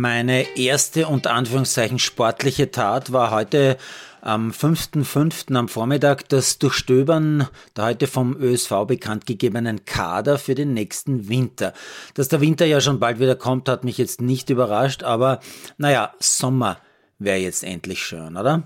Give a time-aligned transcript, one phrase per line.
[0.00, 3.76] Meine erste unter Anführungszeichen sportliche Tat war heute
[4.22, 5.54] am 5.5.
[5.54, 11.74] am Vormittag das Durchstöbern der heute vom ÖSV bekannt gegebenen Kader für den nächsten Winter.
[12.14, 15.40] Dass der Winter ja schon bald wieder kommt, hat mich jetzt nicht überrascht, aber
[15.76, 16.78] naja, Sommer
[17.18, 18.62] wäre jetzt endlich schön, oder?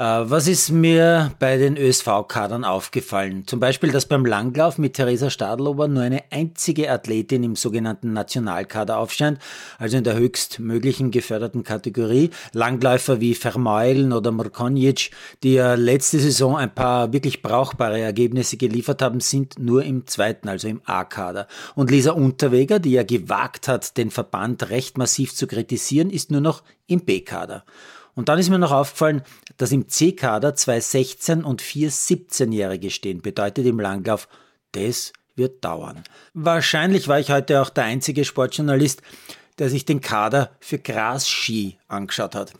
[0.00, 3.46] Äh, was ist mir bei den ÖSV-Kadern aufgefallen?
[3.46, 8.96] Zum Beispiel, dass beim Langlauf mit Theresa Stadlober nur eine einzige Athletin im sogenannten Nationalkader
[8.96, 9.38] aufscheint,
[9.76, 12.30] also in der höchstmöglichen geförderten Kategorie.
[12.54, 15.10] Langläufer wie Vermeulen oder Mrkonjic,
[15.42, 20.48] die ja letzte Saison ein paar wirklich brauchbare Ergebnisse geliefert haben, sind nur im zweiten,
[20.48, 21.46] also im A-Kader.
[21.74, 26.40] Und Lisa Unterweger, die ja gewagt hat, den Verband recht massiv zu kritisieren, ist nur
[26.40, 27.64] noch im B-Kader.
[28.14, 29.22] Und dann ist mir noch aufgefallen,
[29.56, 33.22] dass im C-Kader zwei 16- und vier 17-Jährige stehen.
[33.22, 34.28] Bedeutet im Langlauf,
[34.72, 36.02] das wird dauern.
[36.34, 39.02] Wahrscheinlich war ich heute auch der einzige Sportjournalist,
[39.58, 42.52] der sich den Kader für Grasski angeschaut hat.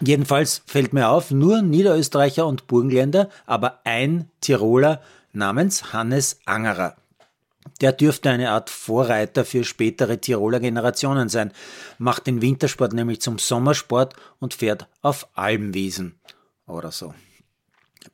[0.00, 5.00] Jedenfalls fällt mir auf, nur Niederösterreicher und Burgenländer, aber ein Tiroler
[5.32, 6.96] namens Hannes Angerer.
[7.80, 11.52] Der dürfte eine Art Vorreiter für spätere Tiroler Generationen sein,
[11.98, 16.20] macht den Wintersport nämlich zum Sommersport und fährt auf Almwiesen
[16.66, 17.14] oder so.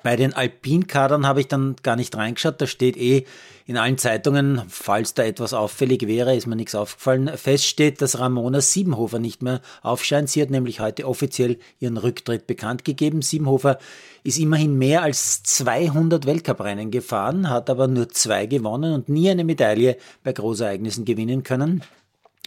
[0.02, 2.60] Bei den Alpinkadern habe ich dann gar nicht reingeschaut.
[2.60, 3.24] Da steht eh
[3.66, 8.60] in allen Zeitungen, falls da etwas auffällig wäre, ist mir nichts aufgefallen, feststeht, dass Ramona
[8.60, 10.28] Siebenhofer nicht mehr aufscheint.
[10.28, 13.22] Sie hat nämlich heute offiziell ihren Rücktritt bekannt gegeben.
[13.22, 13.78] Siebenhofer
[14.24, 19.44] ist immerhin mehr als 200 Weltcuprennen gefahren, hat aber nur zwei gewonnen und nie eine
[19.44, 21.82] Medaille bei Großereignissen gewinnen können.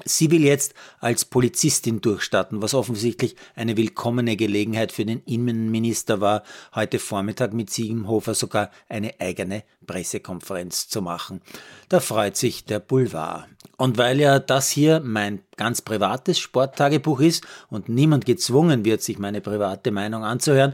[0.04, 6.44] Sie will jetzt als Polizistin durchstarten, was offensichtlich eine willkommene Gelegenheit für den Innenminister war,
[6.74, 11.42] heute Vormittag mit Siegenhofer sogar eine eigene Pressekonferenz zu machen.
[11.88, 13.46] Da freut sich der Boulevard.
[13.78, 19.18] Und weil ja das hier mein ganz privates Sporttagebuch ist und niemand gezwungen wird, sich
[19.18, 20.74] meine private Meinung anzuhören,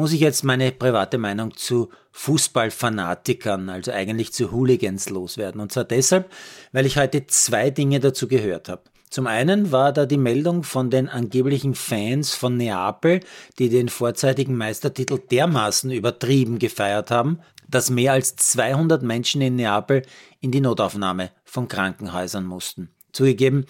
[0.00, 5.60] muss ich jetzt meine private Meinung zu Fußballfanatikern, also eigentlich zu Hooligans loswerden.
[5.60, 6.32] Und zwar deshalb,
[6.72, 8.80] weil ich heute zwei Dinge dazu gehört habe.
[9.10, 13.20] Zum einen war da die Meldung von den angeblichen Fans von Neapel,
[13.58, 20.00] die den vorzeitigen Meistertitel dermaßen übertrieben gefeiert haben, dass mehr als 200 Menschen in Neapel
[20.40, 22.88] in die Notaufnahme von Krankenhäusern mussten.
[23.12, 23.66] Zugegeben,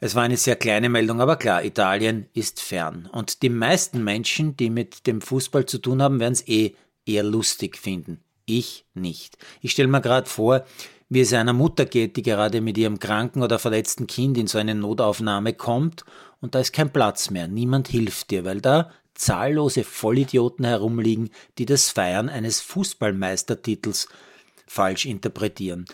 [0.00, 3.08] es war eine sehr kleine Meldung, aber klar, Italien ist fern.
[3.12, 7.24] Und die meisten Menschen, die mit dem Fußball zu tun haben, werden es eh eher
[7.24, 8.20] lustig finden.
[8.44, 9.36] Ich nicht.
[9.60, 10.64] Ich stelle mir gerade vor,
[11.08, 14.58] wie es einer Mutter geht, die gerade mit ihrem kranken oder verletzten Kind in so
[14.58, 16.04] eine Notaufnahme kommt
[16.40, 17.48] und da ist kein Platz mehr.
[17.48, 24.08] Niemand hilft dir, weil da zahllose Vollidioten herumliegen, die das Feiern eines Fußballmeistertitels
[24.66, 25.86] falsch interpretieren.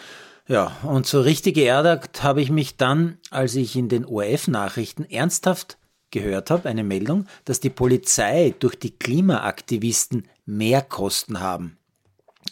[0.46, 5.78] Ja, und so richtig geärgert habe ich mich dann, als ich in den ORF-Nachrichten ernsthaft
[6.10, 11.78] gehört habe, eine Meldung, dass die Polizei durch die Klimaaktivisten mehr Kosten haben.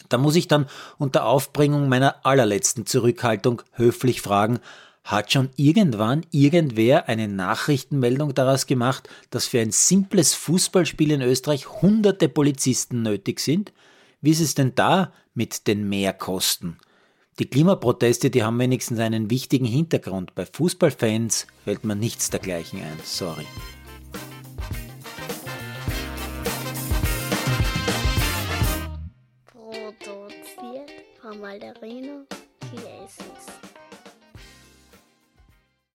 [0.08, 4.60] Da muss ich dann unter Aufbringung meiner allerletzten Zurückhaltung höflich fragen,
[5.04, 11.82] hat schon irgendwann irgendwer eine Nachrichtenmeldung daraus gemacht, dass für ein simples Fußballspiel in Österreich
[11.82, 13.72] hunderte Polizisten nötig sind?
[14.22, 16.78] Wie ist es denn da mit den Mehrkosten?
[17.38, 20.34] Die Klimaproteste, die haben wenigstens einen wichtigen Hintergrund.
[20.34, 22.98] Bei Fußballfans fällt mir nichts dergleichen ein.
[23.04, 23.46] Sorry.
[29.46, 30.90] Produziert
[31.22, 32.26] von Malderino